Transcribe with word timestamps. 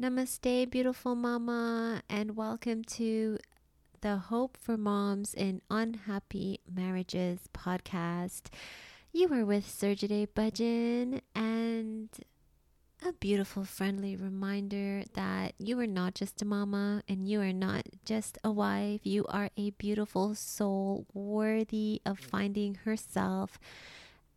Namaste, 0.00 0.70
beautiful 0.70 1.14
mama, 1.14 2.00
and 2.08 2.34
welcome 2.34 2.82
to 2.84 3.36
the 4.00 4.16
Hope 4.16 4.56
for 4.56 4.78
Moms 4.78 5.34
in 5.34 5.60
Unhappy 5.70 6.60
Marriages 6.74 7.40
podcast. 7.52 8.44
You 9.12 9.30
are 9.30 9.44
with 9.44 9.66
Surjade 9.66 10.28
Bhajan, 10.28 11.20
and 11.34 12.08
a 13.06 13.12
beautiful, 13.12 13.66
friendly 13.66 14.16
reminder 14.16 15.02
that 15.12 15.52
you 15.58 15.78
are 15.80 15.86
not 15.86 16.14
just 16.14 16.40
a 16.40 16.46
mama 16.46 17.02
and 17.06 17.28
you 17.28 17.42
are 17.42 17.52
not 17.52 17.82
just 18.06 18.38
a 18.42 18.50
wife. 18.50 19.02
You 19.04 19.26
are 19.26 19.50
a 19.58 19.72
beautiful 19.72 20.34
soul 20.34 21.04
worthy 21.12 22.00
of 22.06 22.18
finding 22.18 22.74
herself 22.86 23.58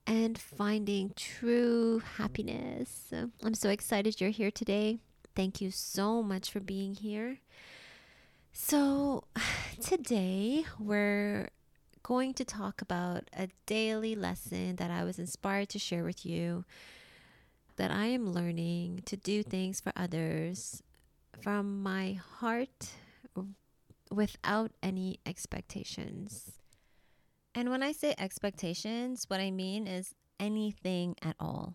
and 0.06 0.38
finding 0.38 1.14
true 1.16 2.00
happiness. 2.18 3.14
I'm 3.42 3.54
so 3.54 3.70
excited 3.70 4.20
you're 4.20 4.30
here 4.30 4.52
today. 4.52 5.00
Thank 5.36 5.62
you 5.62 5.72
so 5.72 6.22
much 6.22 6.52
for 6.52 6.60
being 6.60 6.94
here. 6.94 7.40
So, 8.52 9.24
today 9.82 10.66
we're 10.78 11.50
going 12.04 12.36
to 12.36 12.46
talk 12.46 12.82
about 12.82 13.24
a 13.36 13.50
daily 13.66 14.14
lesson 14.14 14.76
that 14.76 14.92
I 14.92 15.04
was 15.04 15.18
inspired 15.18 15.70
to 15.70 15.80
share 15.80 16.04
with 16.04 16.24
you 16.24 16.66
that 17.78 17.90
I 17.90 18.06
am 18.08 18.32
learning 18.32 19.02
to 19.06 19.18
do 19.18 19.42
things 19.42 19.82
for 19.82 19.92
others 19.96 20.84
from 21.42 21.82
my 21.82 22.20
heart 22.38 22.92
without 24.12 24.72
any 24.84 25.20
expectations. 25.26 26.60
And 27.56 27.72
when 27.72 27.82
I 27.82 27.92
say 27.92 28.14
expectations, 28.20 29.26
what 29.30 29.40
I 29.40 29.50
mean 29.50 29.88
is 29.88 30.14
anything 30.40 31.16
at 31.24 31.36
all 31.40 31.74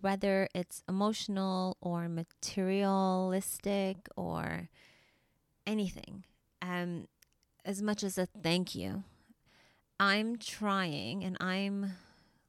whether 0.00 0.48
it's 0.54 0.82
emotional 0.88 1.76
or 1.80 2.08
materialistic 2.08 4.08
or 4.16 4.68
anything, 5.66 6.24
um, 6.60 7.06
as 7.64 7.80
much 7.80 8.02
as 8.02 8.18
a 8.18 8.26
thank 8.26 8.74
you. 8.74 9.04
I'm 10.00 10.36
trying 10.36 11.22
and 11.22 11.36
I'm 11.40 11.92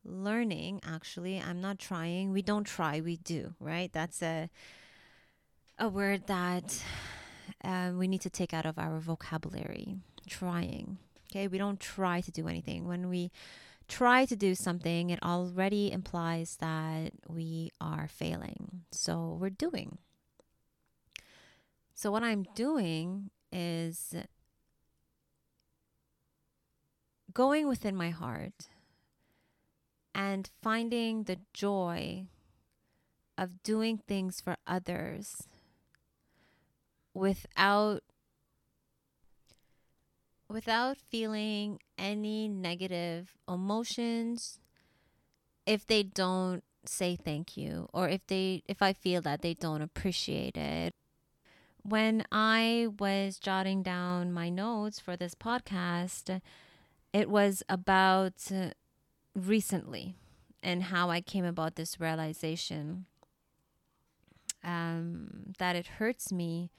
learning 0.04 0.82
actually. 0.84 1.40
I'm 1.40 1.62
not 1.62 1.78
trying. 1.78 2.32
We 2.32 2.42
don't 2.42 2.66
try, 2.66 3.00
we 3.00 3.18
do, 3.18 3.54
right? 3.60 3.92
That's 3.94 4.22
a 4.22 4.50
a 5.80 5.90
word 5.90 6.28
that 6.28 6.84
um, 7.64 7.98
we 7.98 8.08
need 8.08 8.22
to 8.22 8.30
take 8.30 8.54
out 8.54 8.66
of 8.66 8.78
our 8.78 9.00
vocabulary. 9.00 9.96
Trying. 10.28 10.98
Okay, 11.32 11.48
we 11.48 11.58
don't 11.58 11.80
try 11.80 12.22
to 12.22 12.32
do 12.32 12.48
anything. 12.48 12.88
When 12.88 13.10
we 13.10 13.32
try 13.88 14.26
to 14.26 14.36
do 14.36 14.56
something, 14.56 15.10
it 15.10 15.22
already 15.24 15.92
implies 15.92 16.58
that 16.58 17.14
we 17.28 17.72
are 17.82 18.08
failing. 18.08 18.82
So 18.92 19.38
we're 19.40 19.50
doing. 19.50 19.98
So, 21.96 22.12
what 22.12 22.24
I'm 22.24 22.46
doing 22.56 23.30
is 23.52 24.16
going 27.34 27.68
within 27.68 27.96
my 27.96 28.10
heart 28.10 28.68
and 30.14 30.50
finding 30.62 31.24
the 31.24 31.38
joy 31.54 32.26
of 33.38 33.64
doing 33.64 33.98
things 33.98 34.42
for 34.42 34.58
others 34.68 35.48
without 37.14 38.04
without 40.54 40.98
feeling 41.10 41.80
any 41.98 42.48
negative 42.48 43.34
emotions 43.50 44.60
if 45.66 45.86
they 45.88 46.04
don't 46.04 46.64
say 46.86 47.16
thank 47.16 47.58
you 47.58 47.90
or 47.92 48.08
if 48.08 48.26
they 48.28 48.62
if 48.68 48.82
I 48.82 48.94
feel 48.94 49.22
that 49.22 49.42
they 49.42 49.56
don't 49.56 49.82
appreciate 49.82 50.56
it. 50.56 50.94
When 51.82 52.24
I 52.32 52.88
was 53.00 53.40
jotting 53.40 53.82
down 53.82 54.32
my 54.32 54.50
notes 54.50 55.00
for 55.00 55.18
this 55.18 55.34
podcast, 55.34 56.40
it 57.12 57.30
was 57.30 57.64
about 57.68 58.34
recently 59.36 60.16
and 60.62 60.84
how 60.84 61.10
I 61.10 61.20
came 61.20 61.44
about 61.44 61.76
this 61.76 62.00
realization 62.00 63.06
um, 64.64 65.54
that 65.58 65.76
it 65.76 65.88
hurts 65.98 66.32
me 66.32 66.72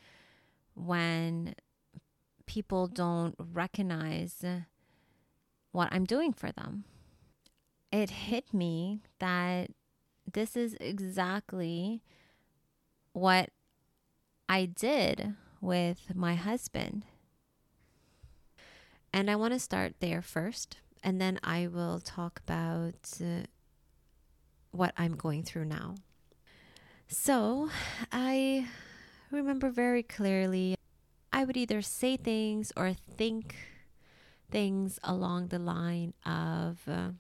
when 0.75 1.55
people 2.47 2.87
don't 2.87 3.35
recognize 3.39 4.45
what 5.73 5.89
I'm 5.91 6.05
doing 6.05 6.33
for 6.33 6.53
them. 6.53 6.85
It 7.91 8.11
hit 8.11 8.53
me 8.53 9.03
that 9.19 9.71
this 10.31 10.57
is 10.57 10.77
exactly 10.81 12.03
what 13.13 13.51
I 14.49 14.67
did 14.67 15.35
with 15.61 16.15
my 16.15 16.35
husband. 16.35 17.05
And 19.13 19.31
I 19.31 19.37
want 19.37 19.53
to 19.53 19.61
start 19.61 19.95
there 20.01 20.23
first, 20.23 20.79
and 21.03 21.21
then 21.21 21.39
I 21.45 21.69
will 21.69 22.01
talk 22.01 22.41
about 22.47 22.95
uh, 23.21 23.45
what 24.73 24.93
I'm 24.99 25.15
going 25.15 25.45
through 25.45 25.67
now. 25.67 25.95
So 27.07 27.71
I 28.11 28.67
remember 29.31 29.71
very 29.71 30.03
clearly 30.03 30.74
I 31.45 31.47
would 31.47 31.59
either 31.59 31.83
say 31.83 32.17
things 32.17 32.73
or 32.75 32.95
think 32.95 33.55
things 34.51 34.99
along 35.05 35.49
the 35.49 35.59
line 35.59 36.15
of 36.25 36.79
uh, 36.89 37.11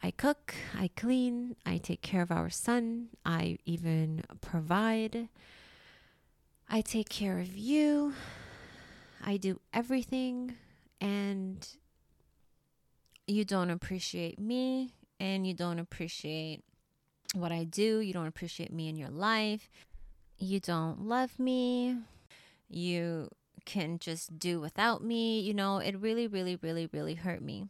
I 0.00 0.12
cook, 0.12 0.54
I 0.78 0.90
clean, 0.94 1.56
I 1.66 1.78
take 1.78 2.02
care 2.02 2.22
of 2.22 2.30
our 2.30 2.50
son, 2.50 3.08
I 3.26 3.58
even 3.64 4.22
provide, 4.40 5.28
I 6.70 6.82
take 6.82 7.08
care 7.08 7.40
of 7.40 7.56
you, 7.56 8.14
I 9.26 9.38
do 9.38 9.60
everything, 9.72 10.54
and 11.00 11.66
you 13.26 13.44
don't 13.44 13.70
appreciate 13.70 14.38
me, 14.38 14.92
and 15.18 15.44
you 15.44 15.54
don't 15.54 15.80
appreciate 15.80 16.62
what 17.34 17.50
I 17.50 17.64
do, 17.64 17.98
you 17.98 18.12
don't 18.12 18.28
appreciate 18.28 18.72
me 18.72 18.88
in 18.88 18.94
your 18.94 19.10
life, 19.10 19.68
you 20.38 20.60
don't 20.60 21.08
love 21.08 21.40
me, 21.40 21.96
you 22.74 23.28
can 23.64 23.98
just 23.98 24.38
do 24.38 24.60
without 24.60 25.02
me. 25.02 25.40
You 25.40 25.54
know, 25.54 25.78
it 25.78 25.98
really, 25.98 26.26
really, 26.26 26.56
really, 26.56 26.88
really 26.92 27.14
hurt 27.14 27.42
me. 27.42 27.66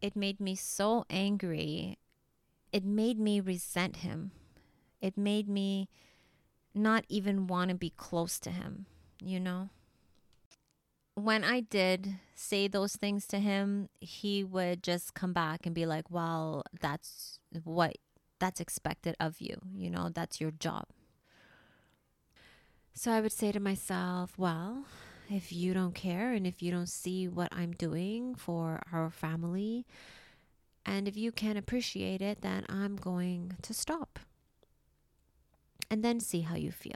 It 0.00 0.14
made 0.14 0.40
me 0.40 0.54
so 0.54 1.04
angry. 1.08 1.98
It 2.72 2.84
made 2.84 3.18
me 3.18 3.40
resent 3.40 3.96
him. 3.96 4.32
It 5.00 5.16
made 5.16 5.48
me 5.48 5.88
not 6.74 7.04
even 7.08 7.46
want 7.46 7.70
to 7.70 7.74
be 7.74 7.90
close 7.90 8.38
to 8.40 8.50
him, 8.50 8.86
you 9.22 9.40
know? 9.40 9.70
When 11.14 11.42
I 11.42 11.60
did 11.60 12.18
say 12.34 12.68
those 12.68 12.96
things 12.96 13.26
to 13.28 13.38
him, 13.38 13.88
he 14.00 14.44
would 14.44 14.82
just 14.82 15.14
come 15.14 15.32
back 15.32 15.64
and 15.64 15.74
be 15.74 15.86
like, 15.86 16.10
well, 16.10 16.62
that's 16.78 17.38
what 17.64 17.96
that's 18.38 18.60
expected 18.60 19.16
of 19.18 19.40
you. 19.40 19.56
You 19.74 19.88
know, 19.88 20.10
that's 20.12 20.40
your 20.40 20.50
job. 20.50 20.84
So 22.98 23.12
I 23.12 23.20
would 23.20 23.32
say 23.32 23.52
to 23.52 23.60
myself, 23.60 24.32
well, 24.38 24.86
if 25.28 25.52
you 25.52 25.74
don't 25.74 25.94
care 25.94 26.32
and 26.32 26.46
if 26.46 26.62
you 26.62 26.70
don't 26.70 26.88
see 26.88 27.28
what 27.28 27.52
I'm 27.52 27.72
doing 27.72 28.34
for 28.34 28.80
our 28.90 29.10
family, 29.10 29.84
and 30.86 31.06
if 31.06 31.14
you 31.14 31.30
can't 31.30 31.58
appreciate 31.58 32.22
it, 32.22 32.40
then 32.40 32.64
I'm 32.70 32.96
going 32.96 33.58
to 33.60 33.74
stop. 33.74 34.18
And 35.90 36.02
then 36.02 36.20
see 36.20 36.40
how 36.40 36.56
you 36.56 36.72
feel. 36.72 36.94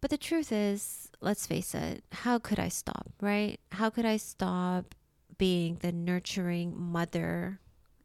But 0.00 0.10
the 0.10 0.18
truth 0.18 0.52
is, 0.52 1.10
let's 1.20 1.48
face 1.48 1.74
it, 1.74 2.04
how 2.12 2.38
could 2.38 2.60
I 2.60 2.68
stop, 2.68 3.10
right? 3.20 3.58
How 3.72 3.90
could 3.90 4.06
I 4.06 4.18
stop 4.18 4.94
being 5.36 5.78
the 5.80 5.90
nurturing 5.90 6.80
mother 6.80 7.58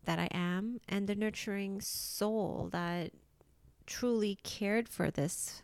that 0.06 0.18
I 0.18 0.30
am 0.32 0.80
and 0.90 1.08
the 1.08 1.16
nurturing 1.16 1.80
soul 1.80 2.70
that 2.72 3.12
truly 3.86 4.38
cared 4.44 4.90
for 4.90 5.12
this 5.12 5.62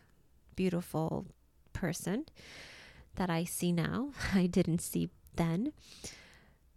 beautiful 0.56 1.26
person 1.72 2.26
that 3.16 3.30
I 3.30 3.44
see 3.44 3.72
now. 3.72 4.10
I 4.34 4.46
didn't 4.46 4.80
see 4.80 5.10
then. 5.36 5.72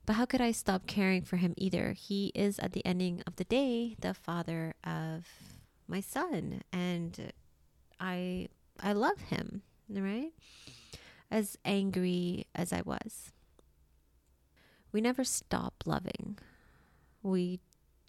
But 0.05 0.13
how 0.13 0.25
could 0.25 0.41
I 0.41 0.51
stop 0.51 0.85
caring 0.85 1.21
for 1.21 1.37
him 1.37 1.53
either? 1.57 1.93
He 1.93 2.31
is, 2.35 2.59
at 2.59 2.73
the 2.73 2.85
ending 2.85 3.23
of 3.25 3.37
the 3.37 3.45
day, 3.45 3.95
the 3.99 4.13
father 4.13 4.73
of 4.83 5.25
my 5.87 6.01
son, 6.01 6.61
and 6.73 7.31
I 7.99 8.49
I 8.81 8.93
love 8.93 9.19
him, 9.29 9.61
right? 9.89 10.31
As 11.31 11.57
angry 11.63 12.47
as 12.53 12.73
I 12.73 12.81
was, 12.81 13.31
we 14.91 14.99
never 14.99 15.23
stop 15.23 15.83
loving. 15.85 16.37
We 17.21 17.59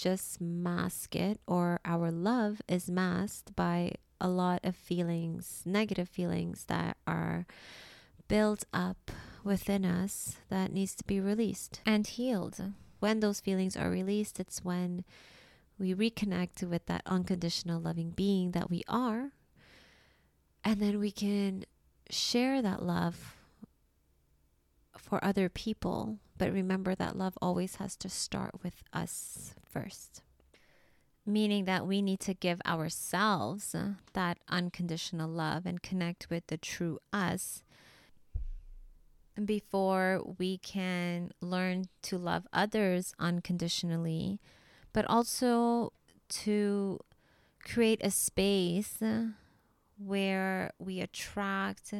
just 0.05 0.39
mask 0.39 1.17
it, 1.17 1.41
or 1.47 1.81
our 1.83 2.11
love 2.11 2.61
is 2.69 2.91
masked 2.91 3.57
by 3.57 3.93
a 4.21 4.29
lot 4.29 4.61
of 4.63 4.77
feelings, 4.77 5.63
negative 5.65 6.11
feelings 6.11 6.67
that 6.67 6.99
are 7.07 7.47
built 8.29 8.65
up 8.75 9.11
within 9.43 9.83
us 9.83 10.37
that 10.51 10.71
needs 10.71 10.95
to 10.95 11.05
be 11.05 11.21
released 11.21 11.81
and 11.87 12.07
healed. 12.07 12.61
When 13.01 13.21
those 13.21 13.41
feelings 13.41 13.79
are 13.79 13.89
released, 13.89 14.39
it's 14.39 14.63
when 14.63 15.05
we 15.79 15.95
reconnect 15.95 16.63
with 16.69 16.85
that 16.85 17.01
unconditional 17.07 17.81
loving 17.81 18.11
being 18.11 18.51
that 18.51 18.69
we 18.69 18.83
are. 18.87 19.31
And 20.63 20.83
then 20.83 21.01
we 21.01 21.13
can 21.13 21.65
share 22.11 22.61
that 22.61 22.83
love 22.83 23.37
for 24.99 25.25
other 25.25 25.49
people. 25.49 26.19
But 26.37 26.53
remember 26.53 26.95
that 26.95 27.17
love 27.17 27.39
always 27.41 27.77
has 27.77 27.97
to 27.97 28.09
start 28.09 28.63
with 28.63 28.83
us 28.93 29.55
first. 29.65 30.23
Meaning 31.27 31.65
that 31.65 31.87
we 31.87 32.03
need 32.03 32.21
to 32.21 32.35
give 32.35 32.61
ourselves 32.67 33.75
uh, 33.75 33.95
that 34.13 34.39
unconditional 34.49 35.29
love 35.29 35.65
and 35.65 35.83
connect 35.83 36.29
with 36.29 36.47
the 36.49 36.59
true 36.59 36.99
us 37.13 37.63
before 39.43 40.23
we 40.39 40.59
can 40.59 41.31
learn 41.41 41.87
to 42.03 42.19
love 42.19 42.47
others 42.53 43.15
unconditionally, 43.19 44.39
but 44.93 45.05
also 45.09 45.93
to 46.29 47.01
create 47.65 48.01
a 48.05 48.11
space 48.11 49.01
uh, 49.03 49.25
where 49.99 50.73
we 50.79 51.01
attract 51.01 51.95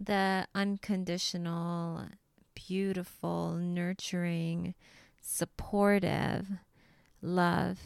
the 0.00 0.46
unconditional, 0.54 2.06
beautiful, 2.54 3.52
nurturing, 3.54 4.74
supportive 5.20 6.46
love 7.20 7.78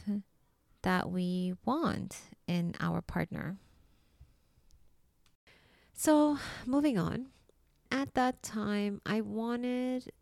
that 0.82 1.10
we 1.10 1.54
want 1.64 2.18
in 2.46 2.74
our 2.78 3.00
partner. 3.00 3.56
So, 5.92 6.38
moving 6.66 6.98
on 6.98 7.26
at 7.90 8.14
that 8.14 8.42
time, 8.42 9.00
I 9.04 9.20
wanted 9.20 10.12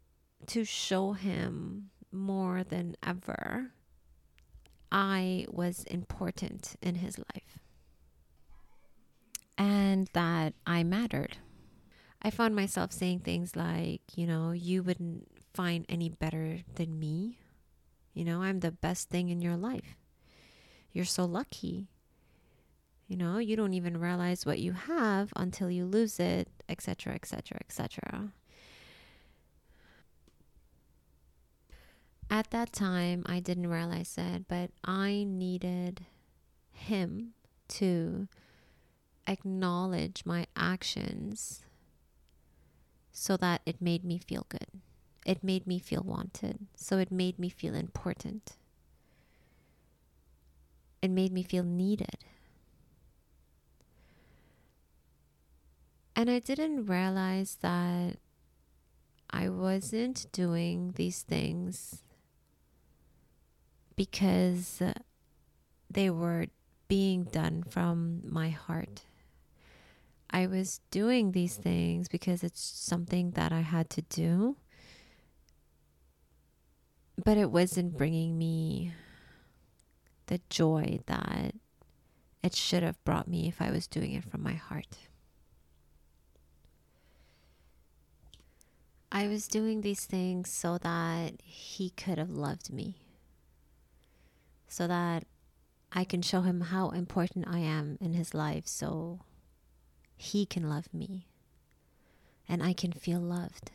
to 0.47 0.65
show 0.65 1.12
him 1.12 1.91
more 2.11 2.65
than 2.65 2.97
ever 3.03 3.73
I 4.93 5.47
was 5.49 5.85
important 5.85 6.77
in 6.83 6.97
his 6.97 7.19
life 7.19 7.59
and 9.56 10.09
that 10.12 10.53
I 10.67 10.85
mattered. 10.85 11.38
I 12.23 12.31
found 12.31 12.55
myself 12.55 12.93
saying 12.93 13.21
things 13.21 13.57
like, 13.57 14.03
you 14.15 14.27
know, 14.27 14.53
you 14.53 14.85
wouldn't 14.85 15.27
find 15.53 15.85
any 15.89 16.09
better 16.09 16.61
than 16.77 16.99
me. 16.99 17.39
You 18.15 18.25
know, 18.25 18.43
I'm 18.43 18.61
the 18.61 18.71
best 18.71 19.09
thing 19.09 19.29
in 19.29 19.43
your 19.43 19.57
life. 19.57 19.97
You're 20.93 21.05
so 21.05 21.25
lucky. 21.25 21.89
You 23.09 23.17
know, 23.17 23.39
you 23.39 23.57
don't 23.57 23.75
even 23.75 23.99
realize 23.99 24.47
what 24.47 24.61
you 24.61 24.73
have 24.73 25.33
until 25.35 25.69
you 25.69 25.85
lose 25.85 26.21
it, 26.21 26.49
etc., 26.69 27.15
etc., 27.15 27.59
etc. 27.61 28.33
At 32.31 32.51
that 32.51 32.73
time, 32.73 33.25
I 33.27 33.41
didn't 33.41 33.67
realize 33.67 34.15
it, 34.17 34.47
but 34.49 34.71
I 34.85 35.25
needed 35.29 36.07
him 36.71 37.35
to 37.69 38.29
acknowledge 39.27 40.23
my 40.25 40.47
actions 40.57 41.65
so 43.12 43.37
that 43.37 43.61
it 43.67 43.81
made 43.81 44.05
me 44.05 44.19
feel 44.19 44.47
good. 44.49 44.67
It 45.25 45.44
made 45.44 45.67
me 45.67 45.79
feel 45.79 46.03
wanted. 46.03 46.67
So 46.75 46.99
it 46.99 47.12
made 47.12 47.38
me 47.38 47.49
feel 47.49 47.75
important. 47.75 48.56
It 51.00 51.11
made 51.11 51.32
me 51.32 51.43
feel 51.43 51.62
needed. 51.62 52.25
And 56.17 56.31
I 56.31 56.38
didn't 56.38 56.87
realize 56.87 57.59
that 57.62 58.17
I 59.31 59.49
wasn't 59.49 60.26
doing 60.32 60.93
these 60.97 61.23
things 61.23 62.03
because 63.97 64.82
they 65.91 66.11
were 66.11 66.47
being 66.88 67.25
done 67.25 67.64
from 67.69 68.20
my 68.25 68.50
heart. 68.50 69.03
I 70.32 70.46
was 70.46 70.81
doing 70.90 71.32
these 71.32 71.56
things 71.56 72.08
because 72.08 72.43
it's 72.43 72.62
something 72.62 73.32
that 73.32 73.52
I 73.52 73.61
had 73.61 73.90
to 73.90 74.02
do, 74.02 74.56
but 77.23 77.37
it 77.37 77.50
wasn't 77.50 77.99
bringing 77.99 78.38
me 78.38 78.93
the 80.26 80.40
joy 80.49 81.00
that 81.06 81.55
it 82.43 82.55
should 82.55 82.82
have 82.82 83.02
brought 83.05 83.29
me 83.29 83.46
if 83.46 83.61
I 83.61 83.70
was 83.70 83.87
doing 83.87 84.12
it 84.12 84.25
from 84.25 84.43
my 84.43 84.55
heart. 84.55 84.96
I 89.14 89.28
was 89.28 89.46
doing 89.46 89.82
these 89.82 90.06
things 90.06 90.50
so 90.50 90.78
that 90.78 91.35
he 91.43 91.90
could 91.90 92.17
have 92.17 92.31
loved 92.31 92.73
me. 92.73 92.96
So 94.67 94.87
that 94.87 95.25
I 95.93 96.05
can 96.05 96.23
show 96.23 96.40
him 96.40 96.62
how 96.62 96.88
important 96.88 97.46
I 97.46 97.58
am 97.58 97.99
in 98.00 98.14
his 98.14 98.32
life 98.32 98.67
so 98.67 99.20
he 100.23 100.47
can 100.47 100.69
love 100.69 100.93
me 100.95 101.27
and 102.49 102.63
I 102.63 102.73
can 102.73 102.93
feel 102.93 103.21
loved. 103.21 103.73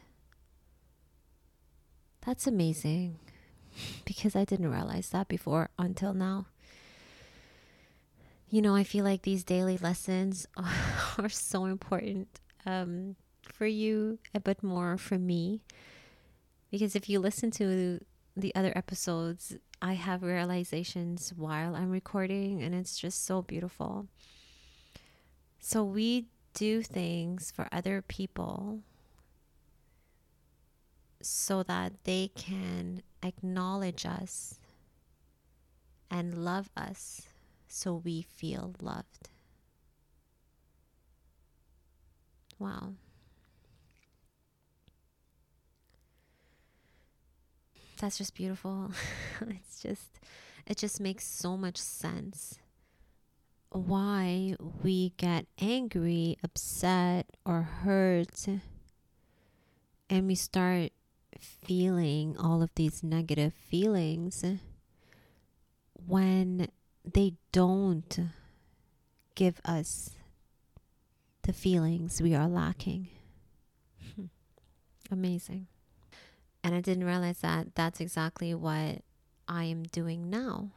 That's 2.26 2.48
amazing 2.48 3.20
because 4.06 4.36
I 4.36 4.46
didn't 4.46 4.72
realize 4.72 5.10
that 5.10 5.28
before 5.28 5.70
until 5.78 6.14
now. 6.14 6.48
You 8.50 8.62
know, 8.62 8.76
I 8.76 8.86
feel 8.86 9.04
like 9.04 9.24
these 9.24 9.44
daily 9.44 9.78
lessons 9.78 10.48
are 11.18 11.30
so 11.30 11.66
important. 11.66 12.40
Um, 12.66 13.16
for 13.52 13.66
you, 13.66 14.20
a 14.34 14.40
bit 14.40 14.62
more 14.64 14.98
for 14.98 15.18
me. 15.18 15.62
Because 16.72 16.96
if 16.96 17.10
you 17.10 17.20
listen 17.20 17.52
to 17.52 18.00
the 18.36 18.54
other 18.56 18.74
episodes, 18.76 19.56
I 19.82 19.94
have 19.94 20.22
realizations 20.22 21.34
while 21.36 21.76
I'm 21.76 21.90
recording, 21.90 22.62
and 22.62 22.76
it's 22.76 22.98
just 22.98 23.26
so 23.26 23.42
beautiful. 23.42 24.08
So, 25.60 25.84
we 25.84 26.28
do 26.58 26.82
things 26.82 27.52
for 27.52 27.68
other 27.72 28.02
people 28.02 28.80
so 31.22 31.62
that 31.62 31.94
they 32.04 32.32
can 32.34 33.04
acknowledge 33.22 34.08
us 34.08 34.60
and 36.10 36.44
love 36.44 36.72
us 36.76 37.28
so 37.68 38.02
we 38.04 38.24
feel 38.24 38.74
loved. 38.82 39.30
Wow. 42.58 42.94
that's 48.00 48.18
just 48.18 48.36
beautiful. 48.36 48.92
it's 49.50 49.82
just, 49.82 50.20
it 50.66 50.78
just 50.78 51.00
makes 51.00 51.26
so 51.26 51.58
much 51.58 51.78
sense 51.78 52.60
why 53.78 54.56
we 54.84 55.14
get 55.18 55.46
angry, 55.60 56.38
upset, 56.44 57.28
or 57.46 57.62
hurt, 57.62 58.48
and 60.10 60.28
we 60.28 60.36
start 60.36 60.92
feeling 61.40 62.36
all 62.38 62.62
of 62.62 62.72
these 62.76 63.04
negative 63.04 63.54
feelings 63.54 64.44
when 66.06 66.68
they 67.06 67.34
don't 67.52 68.20
give 69.36 69.62
us 69.66 70.12
the 71.44 71.54
feelings 71.54 72.22
we 72.22 72.34
are 72.34 72.48
lacking. 72.48 73.08
Hmm. 74.16 74.26
Amazing. 75.12 75.68
And 76.64 76.76
I 76.76 76.82
didn't 76.82 77.06
realize 77.06 77.40
that 77.40 77.76
that's 77.76 78.00
exactly 78.00 78.54
what 78.54 79.04
I 79.48 79.66
am 79.66 79.84
doing 79.84 80.30
now. 80.30 80.72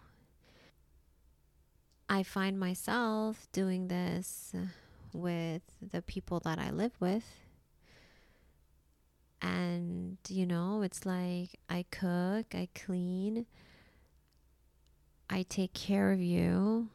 I 2.12 2.24
find 2.24 2.58
myself 2.58 3.46
doing 3.52 3.86
this 3.86 4.52
with 5.12 5.62
the 5.80 6.02
people 6.02 6.40
that 6.40 6.58
I 6.58 6.70
live 6.70 6.90
with. 6.98 7.24
And, 9.40 10.18
you 10.28 10.44
know, 10.44 10.82
it's 10.82 11.06
like 11.06 11.60
I 11.68 11.84
cook, 11.92 12.46
I 12.52 12.68
clean, 12.74 13.46
I 15.30 15.44
take 15.48 15.72
care 15.72 16.10
of 16.10 16.20
you, 16.20 16.88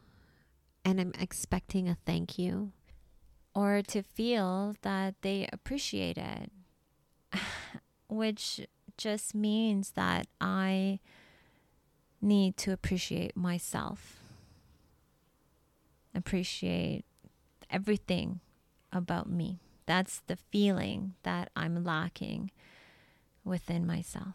and 0.84 1.00
I'm 1.00 1.14
expecting 1.18 1.88
a 1.88 1.96
thank 2.04 2.38
you. 2.38 2.72
Or 3.54 3.80
to 3.88 4.02
feel 4.02 4.76
that 4.82 5.14
they 5.22 5.48
appreciate 5.50 6.18
it, 6.18 6.52
which 8.08 8.60
just 8.98 9.34
means 9.34 9.92
that 9.92 10.26
I 10.42 11.00
need 12.20 12.58
to 12.58 12.72
appreciate 12.72 13.34
myself, 13.34 14.25
appreciate 16.16 17.04
everything 17.70 18.40
about 18.92 19.28
me. 19.28 19.60
That's 19.86 20.22
the 20.26 20.36
feeling 20.36 21.14
that 21.22 21.50
I'm 21.54 21.84
lacking 21.84 22.50
within 23.44 23.86
myself. 23.86 24.34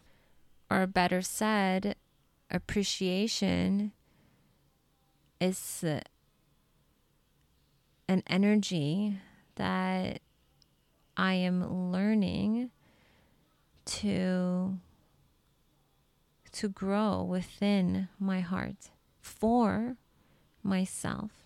Or 0.70 0.86
better 0.86 1.20
said, 1.20 1.96
appreciation 2.50 3.92
is 5.40 5.84
an 8.08 8.22
energy 8.26 9.18
that 9.56 10.22
I 11.16 11.34
am 11.34 11.92
learning 11.92 12.70
to 13.84 14.78
to 16.52 16.68
grow 16.68 17.22
within 17.22 18.08
my 18.18 18.40
heart 18.40 18.90
for 19.20 19.96
myself. 20.62 21.41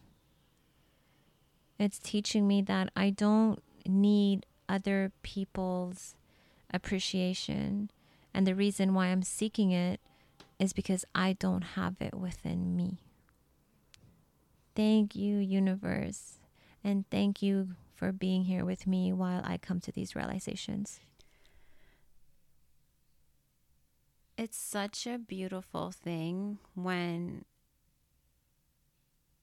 It's 1.78 1.98
teaching 1.98 2.48
me 2.48 2.62
that 2.62 2.90
I 2.96 3.10
don't 3.10 3.62
need 3.86 4.46
other 4.68 5.12
people's 5.22 6.14
appreciation. 6.72 7.90
And 8.32 8.46
the 8.46 8.54
reason 8.54 8.94
why 8.94 9.06
I'm 9.06 9.22
seeking 9.22 9.72
it 9.72 10.00
is 10.58 10.72
because 10.72 11.04
I 11.14 11.34
don't 11.34 11.62
have 11.62 11.96
it 12.00 12.14
within 12.14 12.76
me. 12.76 12.98
Thank 14.74 15.14
you, 15.14 15.38
universe. 15.38 16.38
And 16.82 17.08
thank 17.10 17.42
you 17.42 17.70
for 17.94 18.12
being 18.12 18.44
here 18.44 18.64
with 18.64 18.86
me 18.86 19.12
while 19.12 19.42
I 19.44 19.56
come 19.56 19.80
to 19.80 19.92
these 19.92 20.14
realizations. 20.14 21.00
It's 24.38 24.58
such 24.58 25.06
a 25.06 25.18
beautiful 25.18 25.90
thing 25.90 26.58
when 26.74 27.46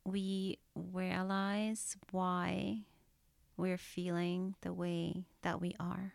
we 0.05 0.59
realize 0.75 1.97
why 2.11 2.79
we're 3.57 3.77
feeling 3.77 4.55
the 4.61 4.73
way 4.73 5.25
that 5.41 5.61
we 5.61 5.75
are. 5.79 6.13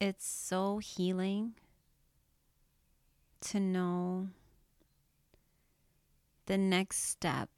It's 0.00 0.26
so 0.26 0.78
healing 0.78 1.54
to 3.40 3.60
know 3.60 4.28
the 6.46 6.58
next 6.58 7.04
step 7.04 7.50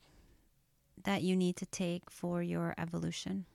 that 1.05 1.23
you 1.23 1.37
need 1.37 1.57
to 1.57 1.67
take 1.67 2.11
for 2.11 2.43
your 2.43 2.75
evolution. 2.77 3.47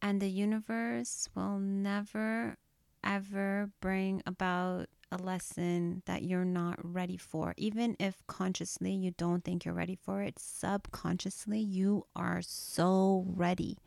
And 0.00 0.20
the 0.20 0.28
universe 0.28 1.28
will 1.34 1.58
never, 1.58 2.56
ever 3.02 3.70
bring 3.80 4.22
about 4.26 4.88
a 5.10 5.16
lesson 5.16 6.02
that 6.06 6.22
you're 6.22 6.44
not 6.44 6.76
ready 6.82 7.16
for. 7.16 7.54
Even 7.56 7.96
if 7.98 8.22
consciously 8.26 8.92
you 8.92 9.12
don't 9.12 9.44
think 9.44 9.64
you're 9.64 9.74
ready 9.74 9.96
for 9.96 10.22
it, 10.22 10.38
subconsciously 10.38 11.60
you 11.60 12.06
are 12.14 12.42
so 12.42 13.24
ready 13.26 13.78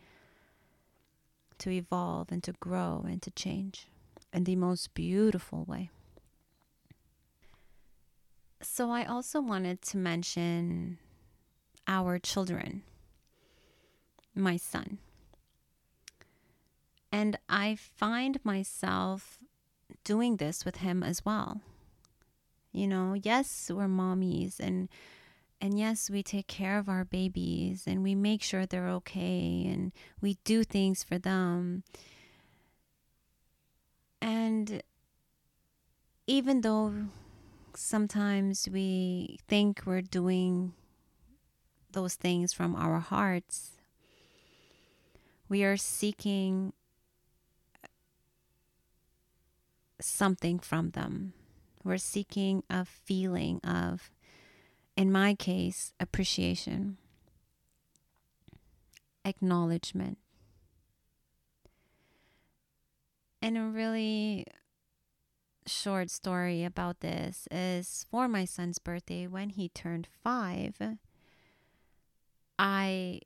to 1.60 1.70
evolve 1.70 2.32
and 2.32 2.44
to 2.44 2.54
grow 2.54 3.06
and 3.08 3.22
to 3.22 3.32
change 3.32 3.88
in 4.34 4.46
the 4.46 4.56
most 4.56 4.94
beautiful 4.94 5.64
way. 5.66 5.90
So, 8.64 8.92
I 8.92 9.06
also 9.06 9.42
wanted 9.42 9.82
to 9.84 9.98
mention 9.98 11.00
our 11.88 12.20
children, 12.20 12.84
my 14.36 14.58
son. 14.58 15.00
And 17.12 17.38
I 17.50 17.76
find 17.76 18.40
myself 18.44 19.41
doing 20.04 20.38
this 20.38 20.66
with 20.66 20.78
him 20.78 21.04
as 21.04 21.26
well. 21.26 21.62
You 22.72 22.88
know, 22.88 23.14
yes, 23.14 23.70
we're 23.74 23.88
mommies 23.88 24.60
and 24.60 24.90
and 25.60 25.78
yes, 25.78 26.10
we 26.10 26.24
take 26.24 26.48
care 26.48 26.80
of 26.80 26.90
our 26.90 27.06
babies 27.06 27.84
and 27.86 28.02
we 28.02 28.16
make 28.16 28.42
sure 28.42 28.66
they're 28.66 28.90
okay 28.90 29.68
and 29.68 29.92
we 30.20 30.38
do 30.44 30.64
things 30.64 31.04
for 31.04 31.20
them. 31.20 31.84
And 34.20 34.82
even 36.26 36.62
though 36.62 36.94
sometimes 37.76 38.68
we 38.72 39.40
think 39.48 39.84
we're 39.86 40.02
doing 40.02 40.74
those 41.92 42.16
things 42.16 42.54
from 42.54 42.76
our 42.76 43.00
hearts, 43.00 43.72
we 45.48 45.64
are 45.64 45.78
seeking 45.78 46.74
something 50.02 50.60
from 50.60 50.92
them. 50.92 51.34
We're 51.84 51.98
seeking 51.98 52.64
a 52.70 52.86
feeling 52.86 53.60
of, 53.64 54.12
in 54.96 55.12
my 55.12 55.34
case, 55.34 55.94
appreciation, 56.00 56.98
acknowledgement. 59.26 60.18
And 63.42 63.58
a 63.58 63.64
really 63.64 64.46
short 65.66 66.10
story 66.10 66.64
about 66.64 67.00
this 67.00 67.48
is 67.50 68.06
for 68.10 68.28
my 68.28 68.46
son's 68.46 68.80
birthday, 68.80 69.26
when 69.28 69.50
he 69.50 69.70
turned 69.70 70.08
five, 70.24 70.76
I 72.60 73.22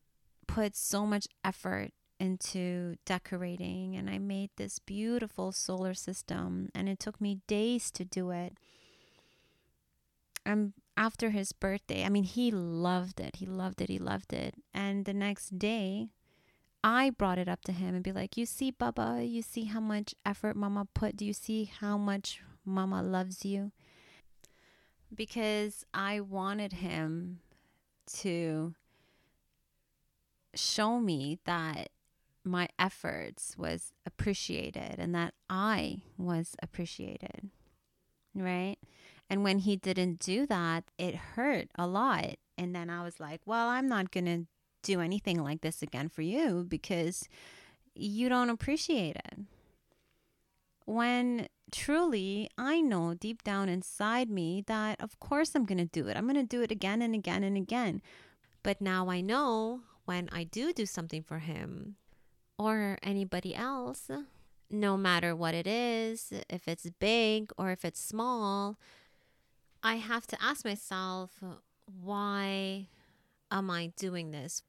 put 0.47 0.75
so 0.75 1.05
much 1.05 1.27
effort 1.43 1.91
into 2.19 2.95
decorating 3.05 3.95
and 3.95 4.09
I 4.09 4.19
made 4.19 4.51
this 4.55 4.79
beautiful 4.79 5.51
solar 5.51 5.93
system 5.93 6.69
and 6.73 6.87
it 6.87 6.99
took 6.99 7.19
me 7.19 7.39
days 7.47 7.91
to 7.91 8.05
do 8.05 8.31
it. 8.31 8.57
And 10.45 10.73
after 10.95 11.31
his 11.31 11.51
birthday, 11.51 12.05
I 12.05 12.09
mean 12.09 12.23
he 12.23 12.51
loved 12.51 13.19
it. 13.19 13.37
He 13.37 13.45
loved 13.45 13.81
it. 13.81 13.89
He 13.89 13.99
loved 13.99 14.31
it. 14.31 14.55
And 14.73 15.05
the 15.05 15.13
next 15.13 15.57
day, 15.57 16.09
I 16.83 17.09
brought 17.09 17.39
it 17.39 17.49
up 17.49 17.61
to 17.63 17.71
him 17.71 17.95
and 17.95 18.03
be 18.03 18.11
like, 18.11 18.37
"You 18.37 18.45
see, 18.45 18.69
Baba, 18.69 19.23
you 19.23 19.41
see 19.41 19.63
how 19.65 19.79
much 19.79 20.13
effort 20.23 20.55
mama 20.55 20.87
put? 20.93 21.17
Do 21.17 21.25
you 21.25 21.33
see 21.33 21.65
how 21.65 21.97
much 21.97 22.41
mama 22.63 23.01
loves 23.01 23.43
you?" 23.43 23.71
Because 25.13 25.83
I 25.93 26.19
wanted 26.19 26.73
him 26.73 27.39
to 28.17 28.75
show 30.53 30.99
me 30.99 31.39
that 31.45 31.89
my 32.45 32.69
efforts 32.77 33.55
was 33.57 33.91
appreciated 34.05 34.95
and 34.97 35.13
that 35.15 35.33
I 35.49 36.01
was 36.17 36.55
appreciated. 36.61 37.49
Right? 38.33 38.77
And 39.29 39.43
when 39.43 39.59
he 39.59 39.75
didn't 39.75 40.19
do 40.19 40.45
that, 40.47 40.83
it 40.97 41.15
hurt 41.15 41.69
a 41.75 41.87
lot. 41.87 42.35
And 42.57 42.75
then 42.75 42.89
I 42.89 43.03
was 43.03 43.19
like, 43.19 43.41
well, 43.45 43.69
I'm 43.69 43.87
not 43.87 44.11
going 44.11 44.25
to 44.25 44.45
do 44.83 45.01
anything 45.01 45.43
like 45.43 45.61
this 45.61 45.81
again 45.81 46.09
for 46.09 46.21
you 46.21 46.65
because 46.67 47.27
you 47.95 48.29
don't 48.29 48.49
appreciate 48.49 49.15
it. 49.15 49.39
When 50.85 51.47
truly 51.71 52.49
I 52.57 52.81
know 52.81 53.15
deep 53.15 53.43
down 53.43 53.69
inside 53.69 54.29
me 54.29 54.63
that, 54.67 55.01
of 55.01 55.19
course, 55.19 55.55
I'm 55.55 55.65
going 55.65 55.79
to 55.79 55.85
do 55.85 56.07
it. 56.07 56.15
I'm 56.15 56.25
going 56.25 56.35
to 56.35 56.43
do 56.43 56.61
it 56.61 56.71
again 56.71 57.01
and 57.01 57.15
again 57.15 57.43
and 57.43 57.57
again. 57.57 58.01
But 58.61 58.81
now 58.81 59.09
I 59.09 59.21
know 59.21 59.81
when 60.05 60.29
I 60.31 60.43
do 60.43 60.71
do 60.71 60.85
something 60.85 61.23
for 61.23 61.39
him, 61.39 61.95
or 62.57 62.97
anybody 63.03 63.55
else, 63.55 64.09
no 64.69 64.97
matter 64.97 65.35
what 65.35 65.53
it 65.53 65.67
is, 65.67 66.33
if 66.49 66.67
it's 66.67 66.89
big 66.99 67.51
or 67.57 67.71
if 67.71 67.85
it's 67.85 67.99
small, 67.99 68.77
I 69.83 69.95
have 69.95 70.25
to 70.27 70.41
ask 70.41 70.65
myself, 70.65 71.31
why 72.01 72.87
am 73.51 73.69
I 73.69 73.91
doing 73.95 74.31
this? 74.31 74.63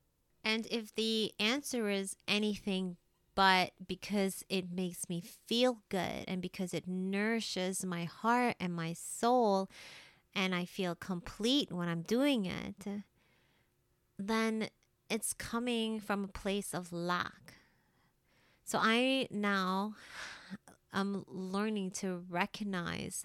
And 0.45 0.66
if 0.71 0.95
the 0.95 1.33
answer 1.40 1.88
is 1.88 2.16
anything 2.28 2.97
but 3.35 3.73
because 3.87 4.45
it 4.49 4.73
makes 4.73 5.09
me 5.09 5.21
feel 5.21 5.78
good 5.90 6.25
and 6.26 6.40
because 6.40 6.73
it 6.73 6.88
nourishes 6.88 7.85
my 7.85 8.05
heart 8.05 8.57
and 8.59 8.75
my 8.75 8.95
soul, 8.95 9.69
and 10.35 10.55
I 10.55 10.64
feel 10.64 10.95
complete 10.95 11.73
when 11.73 11.88
I'm 11.88 12.02
doing 12.02 12.47
it, 12.47 13.02
then 14.19 14.69
it's 15.11 15.33
coming 15.33 16.00
from 16.00 16.25
a 16.25 16.28
place 16.28 16.75
of 16.75 16.93
lack. 16.93 17.55
So 18.66 18.80
I 18.82 19.28
now 19.30 19.94
am 20.92 21.25
learning 21.28 21.92
to 21.92 22.25
recognize, 22.28 23.25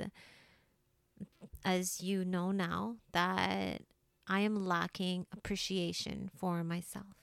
as 1.66 2.00
you 2.00 2.24
know 2.24 2.52
now, 2.52 2.98
that 3.12 3.82
I 4.28 4.42
am 4.42 4.68
lacking 4.68 5.26
appreciation 5.34 6.30
for 6.38 6.64
myself. 6.64 7.16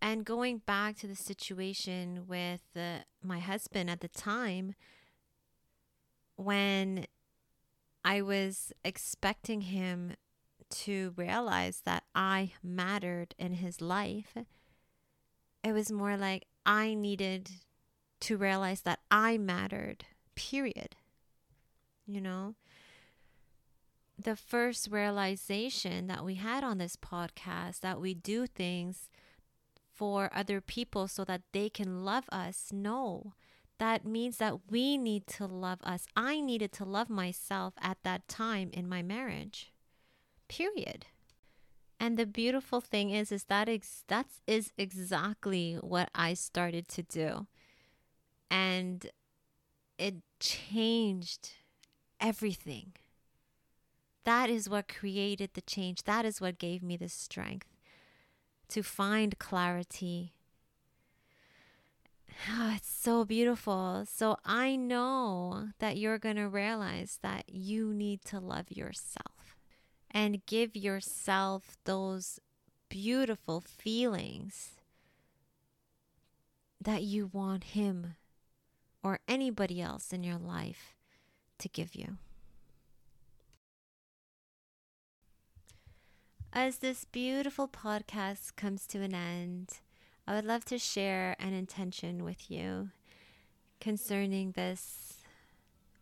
And 0.00 0.24
going 0.24 0.62
back 0.66 0.96
to 0.98 1.06
the 1.06 1.14
situation 1.14 2.24
with 2.26 2.62
uh, 2.74 3.04
my 3.22 3.38
husband 3.38 3.88
at 3.88 4.00
the 4.00 4.08
time, 4.08 4.74
when 6.34 7.06
I 8.04 8.20
was 8.20 8.72
expecting 8.84 9.60
him 9.60 10.14
to 10.70 11.14
realize 11.16 11.82
that 11.84 12.02
I 12.16 12.54
mattered 12.64 13.36
in 13.38 13.54
his 13.54 13.80
life, 13.80 14.36
it 15.62 15.72
was 15.72 15.92
more 15.92 16.16
like 16.16 16.46
I 16.64 16.94
needed 16.94 17.50
to 18.20 18.36
realize 18.36 18.82
that 18.82 19.00
I 19.10 19.38
mattered, 19.38 20.04
period. 20.34 20.96
You 22.06 22.20
know? 22.20 22.54
The 24.18 24.36
first 24.36 24.88
realization 24.90 26.06
that 26.06 26.24
we 26.24 26.36
had 26.36 26.62
on 26.62 26.78
this 26.78 26.96
podcast 26.96 27.80
that 27.80 28.00
we 28.00 28.14
do 28.14 28.46
things 28.46 29.10
for 29.92 30.30
other 30.34 30.60
people 30.60 31.08
so 31.08 31.24
that 31.24 31.42
they 31.52 31.68
can 31.68 32.04
love 32.04 32.24
us. 32.30 32.68
No, 32.72 33.34
that 33.78 34.04
means 34.04 34.36
that 34.36 34.70
we 34.70 34.96
need 34.96 35.26
to 35.26 35.46
love 35.46 35.80
us. 35.82 36.06
I 36.16 36.40
needed 36.40 36.72
to 36.74 36.84
love 36.84 37.10
myself 37.10 37.74
at 37.80 37.98
that 38.04 38.28
time 38.28 38.70
in 38.72 38.88
my 38.88 39.02
marriage. 39.02 39.72
Period. 40.48 41.06
And 42.02 42.18
the 42.18 42.26
beautiful 42.26 42.80
thing 42.80 43.10
is, 43.10 43.30
is 43.30 43.44
that 43.44 43.68
ex- 43.68 44.02
that 44.08 44.26
is 44.48 44.72
exactly 44.76 45.74
what 45.74 46.10
I 46.16 46.34
started 46.34 46.88
to 46.88 47.04
do. 47.04 47.46
And 48.50 49.06
it 49.98 50.16
changed 50.40 51.50
everything. 52.20 52.94
That 54.24 54.50
is 54.50 54.68
what 54.68 54.88
created 54.88 55.50
the 55.54 55.60
change. 55.60 56.02
That 56.02 56.24
is 56.24 56.40
what 56.40 56.58
gave 56.58 56.82
me 56.82 56.96
the 56.96 57.08
strength 57.08 57.68
to 58.70 58.82
find 58.82 59.38
clarity. 59.38 60.32
Oh, 62.50 62.72
it's 62.74 62.90
so 62.90 63.24
beautiful. 63.24 64.06
So 64.12 64.38
I 64.44 64.74
know 64.74 65.68
that 65.78 65.98
you're 65.98 66.18
going 66.18 66.34
to 66.34 66.48
realize 66.48 67.20
that 67.22 67.44
you 67.46 67.94
need 67.94 68.24
to 68.24 68.40
love 68.40 68.72
yourself 68.72 69.41
and 70.12 70.44
give 70.46 70.76
yourself 70.76 71.76
those 71.84 72.38
beautiful 72.88 73.60
feelings 73.60 74.70
that 76.80 77.02
you 77.02 77.30
want 77.32 77.64
Him 77.64 78.14
or 79.02 79.20
anybody 79.26 79.80
else 79.80 80.12
in 80.12 80.22
your 80.22 80.38
life 80.38 80.94
to 81.58 81.68
give 81.68 81.94
you. 81.94 82.18
As 86.52 86.78
this 86.78 87.06
beautiful 87.06 87.66
podcast 87.66 88.56
comes 88.56 88.86
to 88.88 89.00
an 89.00 89.14
end, 89.14 89.70
I 90.26 90.34
would 90.34 90.44
love 90.44 90.66
to 90.66 90.78
share 90.78 91.34
an 91.40 91.54
intention 91.54 92.24
with 92.24 92.50
you 92.50 92.90
concerning 93.80 94.52
this 94.52 95.14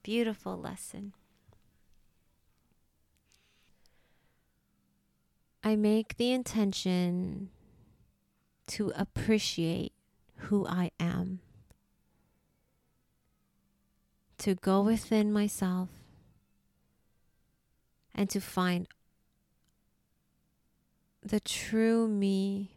beautiful 0.02 0.56
lesson. 0.56 1.14
I 5.62 5.76
make 5.76 6.16
the 6.16 6.32
intention 6.32 7.50
to 8.68 8.92
appreciate 8.96 9.92
who 10.36 10.66
I 10.66 10.90
am, 10.98 11.40
to 14.38 14.54
go 14.54 14.80
within 14.80 15.32
myself 15.32 15.88
and 18.14 18.30
to 18.30 18.40
find 18.40 18.88
the 21.22 21.40
true 21.40 22.08
me 22.08 22.76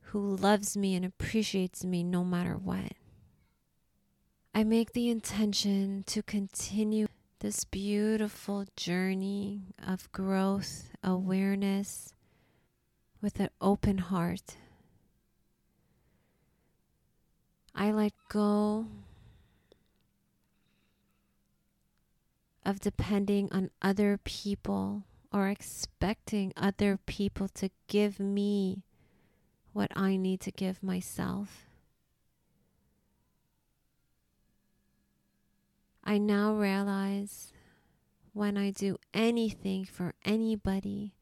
who 0.00 0.36
loves 0.36 0.76
me 0.76 0.94
and 0.94 1.04
appreciates 1.04 1.84
me 1.84 2.02
no 2.02 2.24
matter 2.24 2.56
what. 2.56 2.92
I 4.54 4.64
make 4.64 4.92
the 4.92 5.08
intention 5.08 6.04
to 6.08 6.22
continue 6.22 7.06
this 7.40 7.64
beautiful 7.64 8.64
journey 8.76 9.62
of 9.86 10.10
growth, 10.10 10.90
awareness, 11.04 12.14
with 13.20 13.38
an 13.38 13.50
open 13.60 13.98
heart. 13.98 14.56
I 17.74 17.92
let 17.92 18.12
go 18.28 18.86
of 22.66 22.80
depending 22.80 23.48
on 23.52 23.70
other 23.80 24.18
people 24.24 25.04
or 25.32 25.48
expecting 25.48 26.52
other 26.56 26.98
people 27.06 27.48
to 27.48 27.70
give 27.86 28.18
me 28.18 28.82
what 29.72 29.92
I 29.94 30.16
need 30.16 30.40
to 30.40 30.50
give 30.50 30.82
myself. 30.82 31.67
I 36.08 36.16
now 36.16 36.54
realize 36.54 37.52
when 38.32 38.56
I 38.56 38.70
do 38.70 38.96
anything 39.12 39.84
for 39.84 40.14
anybody, 40.24 41.12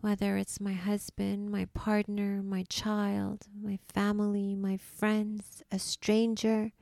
whether 0.00 0.36
it's 0.36 0.60
my 0.60 0.72
husband, 0.72 1.52
my 1.52 1.66
partner, 1.74 2.42
my 2.42 2.64
child, 2.68 3.42
my 3.62 3.78
family, 3.86 4.56
my 4.56 4.78
friends, 4.78 5.62
a 5.70 5.78
stranger, 5.78 6.72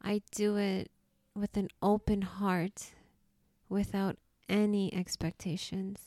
I 0.00 0.22
do 0.30 0.56
it 0.56 0.90
with 1.34 1.58
an 1.58 1.68
open 1.82 2.22
heart 2.22 2.92
without 3.68 4.16
any 4.48 4.90
expectations. 4.94 5.98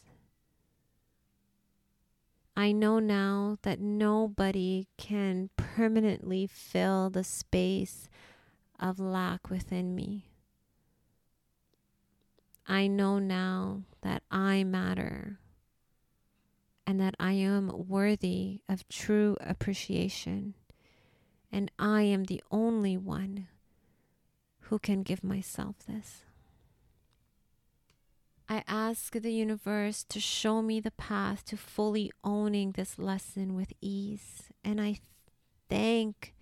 I 2.57 2.71
know 2.71 2.97
now 2.97 3.59
that 3.61 3.79
nobody 3.79 4.87
can 4.97 5.51
permanently 5.55 6.47
fill 6.47 7.11
the 7.11 7.23
space 7.23 8.09
of 8.79 8.99
lack 8.99 9.49
within 9.49 9.95
me. 9.95 10.29
I 12.67 12.87
know 12.87 13.19
now 13.19 13.83
that 14.01 14.23
I 14.31 14.63
matter 14.63 15.39
and 16.87 16.99
that 16.99 17.15
I 17.19 17.33
am 17.33 17.87
worthy 17.87 18.61
of 18.69 18.87
true 18.87 19.37
appreciation, 19.39 20.53
and 21.51 21.71
I 21.79 22.03
am 22.03 22.25
the 22.25 22.43
only 22.51 22.95
one 22.97 23.47
who 24.61 24.77
can 24.77 25.01
give 25.03 25.23
myself 25.23 25.77
this. 25.87 26.23
I 28.47 28.63
ask 28.67 29.13
the 29.13 29.33
universe 29.33 30.03
to 30.09 30.19
show 30.19 30.61
me 30.61 30.79
the 30.79 30.91
path 30.91 31.43
to 31.45 31.57
fully 31.57 32.11
owning 32.23 32.73
this 32.73 32.99
lesson 32.99 33.55
with 33.55 33.73
ease, 33.81 34.43
and 34.63 34.79
I 34.79 34.99
thank 35.67 36.34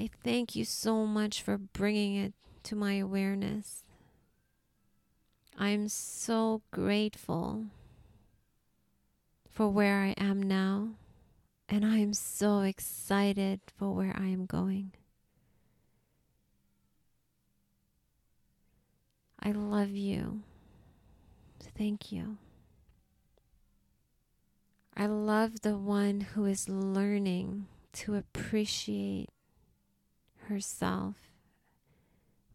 I 0.00 0.08
thank 0.24 0.56
you 0.56 0.64
so 0.64 1.04
much 1.04 1.42
for 1.42 1.58
bringing 1.58 2.16
it 2.16 2.32
to 2.62 2.74
my 2.74 2.94
awareness. 2.94 3.84
I'm 5.58 5.88
so 5.88 6.62
grateful 6.70 7.66
for 9.46 9.68
where 9.68 10.00
I 10.00 10.14
am 10.16 10.40
now, 10.42 10.92
and 11.68 11.84
I 11.84 11.98
am 11.98 12.14
so 12.14 12.60
excited 12.60 13.60
for 13.76 13.94
where 13.94 14.16
I 14.18 14.28
am 14.28 14.46
going. 14.46 14.92
I 19.38 19.52
love 19.52 19.90
you. 19.90 20.40
Thank 21.76 22.10
you. 22.10 22.38
I 24.96 25.04
love 25.04 25.60
the 25.60 25.76
one 25.76 26.22
who 26.22 26.46
is 26.46 26.70
learning 26.70 27.66
to 27.92 28.14
appreciate 28.14 29.28
herself 30.50 31.14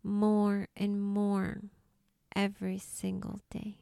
more 0.03 0.67
and 0.75 1.01
more 1.01 1.62
every 2.36 2.77
single 2.77 3.39
day. 3.49 3.77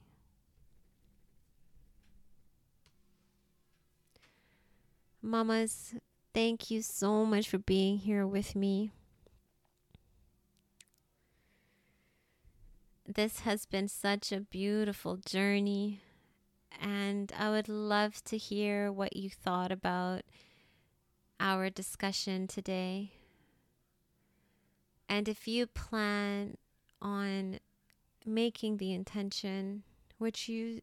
Mamas, 5.22 5.96
thank 6.34 6.70
you 6.70 6.82
so 6.82 7.26
much 7.26 7.50
for 7.50 7.58
being 7.58 7.98
here 7.98 8.28
with 8.28 8.56
me. 8.56 8.92
This 13.06 13.40
has 13.42 13.66
been 13.66 13.88
such 13.88 14.32
a 14.32 14.40
beautiful 14.40 15.18
journey, 15.18 16.02
and 16.80 17.32
I 17.38 17.50
would 17.50 17.68
love 17.68 18.24
to 18.26 18.38
hear 18.38 18.92
what 18.92 19.16
you 19.16 19.30
thought 19.30 19.72
about 19.72 20.22
our 21.40 21.70
discussion 21.70 22.48
today. 22.48 23.12
And 25.14 25.30
if 25.30 25.48
you 25.48 25.68
plan 25.68 26.58
on 27.00 27.60
making 28.26 28.78
the 28.78 28.94
intention, 28.94 29.84
which 30.18 30.50
you 30.50 30.82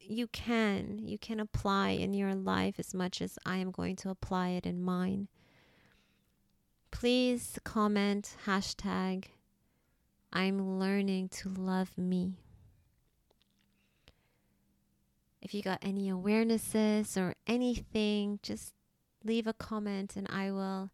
you 0.00 0.26
can, 0.26 0.98
you 0.98 1.16
can 1.16 1.38
apply 1.38 1.90
in 1.90 2.12
your 2.12 2.34
life 2.34 2.80
as 2.80 2.92
much 2.92 3.22
as 3.22 3.38
I 3.46 3.58
am 3.58 3.70
going 3.70 3.94
to 4.02 4.10
apply 4.10 4.48
it 4.48 4.66
in 4.66 4.82
mine. 4.82 5.28
Please 6.90 7.60
comment 7.62 8.34
hashtag 8.46 9.26
I'm 10.32 10.80
learning 10.80 11.28
to 11.28 11.48
love 11.48 11.96
me. 11.96 12.32
If 15.40 15.54
you 15.54 15.62
got 15.62 15.78
any 15.82 16.10
awarenesses 16.10 17.16
or 17.16 17.36
anything, 17.46 18.40
just 18.42 18.74
leave 19.22 19.46
a 19.46 19.52
comment 19.52 20.16
and 20.16 20.26
I 20.28 20.50
will 20.50 20.90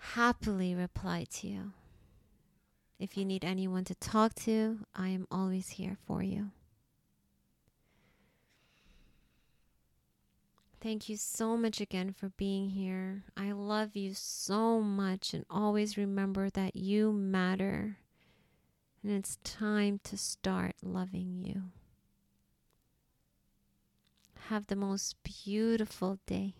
happily 0.00 0.74
reply 0.74 1.26
to 1.30 1.46
you. 1.46 1.72
If 2.98 3.16
you 3.16 3.24
need 3.24 3.44
anyone 3.44 3.84
to 3.84 3.94
talk 3.94 4.34
to, 4.46 4.80
I 4.94 5.08
am 5.08 5.26
always 5.30 5.70
here 5.70 5.96
for 6.06 6.22
you. 6.22 6.50
Thank 10.82 11.10
you 11.10 11.16
so 11.16 11.58
much 11.58 11.80
again 11.80 12.14
for 12.14 12.30
being 12.36 12.70
here. 12.70 13.24
I 13.36 13.52
love 13.52 13.96
you 13.96 14.14
so 14.14 14.80
much 14.80 15.34
and 15.34 15.44
always 15.50 15.98
remember 15.98 16.48
that 16.50 16.74
you 16.74 17.12
matter. 17.12 17.98
And 19.02 19.12
it's 19.12 19.38
time 19.44 20.00
to 20.04 20.16
start 20.16 20.76
loving 20.82 21.42
you. 21.42 21.64
Have 24.48 24.66
the 24.66 24.76
most 24.76 25.16
beautiful 25.22 26.18
day. 26.26 26.54